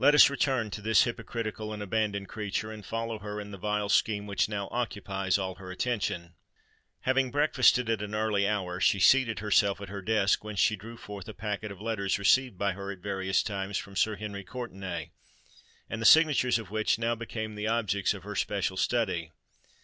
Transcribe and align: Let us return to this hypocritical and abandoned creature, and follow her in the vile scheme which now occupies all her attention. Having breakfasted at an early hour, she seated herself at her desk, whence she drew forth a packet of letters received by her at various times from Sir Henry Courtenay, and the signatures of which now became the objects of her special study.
Let 0.00 0.12
us 0.16 0.28
return 0.28 0.70
to 0.72 0.82
this 0.82 1.04
hypocritical 1.04 1.72
and 1.72 1.80
abandoned 1.84 2.28
creature, 2.28 2.72
and 2.72 2.84
follow 2.84 3.20
her 3.20 3.40
in 3.40 3.52
the 3.52 3.56
vile 3.58 3.88
scheme 3.88 4.26
which 4.26 4.48
now 4.48 4.66
occupies 4.72 5.38
all 5.38 5.54
her 5.54 5.70
attention. 5.70 6.34
Having 7.02 7.30
breakfasted 7.30 7.88
at 7.88 8.02
an 8.02 8.12
early 8.12 8.48
hour, 8.48 8.80
she 8.80 8.98
seated 8.98 9.38
herself 9.38 9.80
at 9.80 9.88
her 9.88 10.02
desk, 10.02 10.42
whence 10.42 10.58
she 10.58 10.74
drew 10.74 10.96
forth 10.96 11.28
a 11.28 11.32
packet 11.32 11.70
of 11.70 11.80
letters 11.80 12.18
received 12.18 12.58
by 12.58 12.72
her 12.72 12.90
at 12.90 12.98
various 12.98 13.40
times 13.40 13.78
from 13.78 13.94
Sir 13.94 14.16
Henry 14.16 14.42
Courtenay, 14.42 15.12
and 15.88 16.02
the 16.02 16.06
signatures 16.06 16.58
of 16.58 16.72
which 16.72 16.98
now 16.98 17.14
became 17.14 17.54
the 17.54 17.68
objects 17.68 18.14
of 18.14 18.24
her 18.24 18.34
special 18.34 18.76
study. 18.76 19.30